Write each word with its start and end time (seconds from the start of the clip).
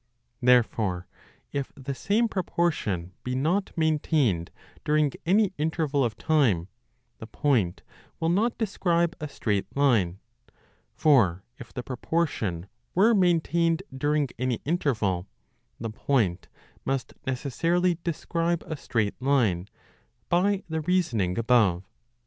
Therefore, 0.41 1.05
if 1.51 1.71
the 1.75 1.93
same 1.93 2.27
proportion 2.27 3.11
be 3.23 3.35
not 3.35 3.71
main 3.77 3.99
tained 3.99 4.49
during 4.83 5.11
any 5.27 5.53
interval 5.59 6.03
of 6.03 6.17
time, 6.17 6.69
the 7.19 7.27
point 7.27 7.83
will 8.19 8.27
not 8.29 8.57
describe 8.57 9.15
a 9.21 9.29
straight 9.29 9.67
line; 9.77 10.17
for, 10.95 11.43
if 11.59 11.71
the 11.71 11.83
proportion 11.83 12.67
were 12.95 13.13
main 13.13 13.41
tained 13.41 13.83
during 13.95 14.29
any 14.39 14.59
interval, 14.65 15.27
the 15.79 15.91
point 15.91 16.47
must 16.83 17.13
necessarily 17.27 17.99
describe 18.03 18.63
a 18.65 18.77
straight 18.77 19.13
line, 19.21 19.67
by 20.29 20.63
the 20.67 20.81
reasoning 20.81 21.37
above. 21.37 21.83